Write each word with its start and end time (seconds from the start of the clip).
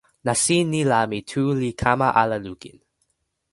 nasin 0.27 0.65
ni 0.73 0.81
la 0.91 1.01
mi 1.11 1.19
tu 1.29 1.43
li 1.59 1.69
kama 1.81 2.07
ala 2.21 2.37
lukin. 2.45 2.77